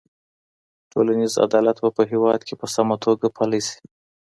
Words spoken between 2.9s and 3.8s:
توګه پلی سي.